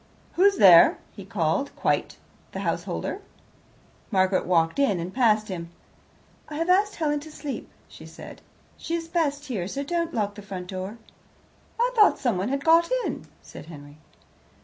[0.33, 2.17] "Who's there?" he called, quite
[2.53, 3.21] the householder.
[4.09, 5.69] Margaret walked in and past him.
[6.49, 8.41] "I have asked Helen to sleep," she said.
[8.77, 10.97] "She is best here; so don't lock the front door."
[11.79, 13.99] "I thought someone had got in," said Henry.